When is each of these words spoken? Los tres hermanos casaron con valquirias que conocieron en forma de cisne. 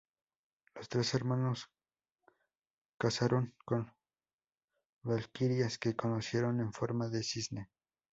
Los 0.73 0.89
tres 0.89 1.13
hermanos 1.13 1.69
casaron 2.97 3.53
con 3.65 3.93
valquirias 5.03 5.77
que 5.77 5.95
conocieron 5.95 6.59
en 6.59 6.73
forma 6.73 7.07
de 7.07 7.21
cisne. 7.21 7.69